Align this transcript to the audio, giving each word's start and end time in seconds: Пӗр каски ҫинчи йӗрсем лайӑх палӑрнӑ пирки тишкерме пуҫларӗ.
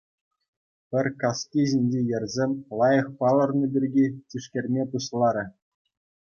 Пӗр 0.93 1.07
каски 1.23 1.61
ҫинчи 1.73 2.01
йӗрсем 2.11 2.51
лайӑх 2.79 3.07
палӑрнӑ 3.21 3.67
пирки 3.77 4.05
тишкерме 4.33 4.83
пуҫларӗ. 4.95 5.45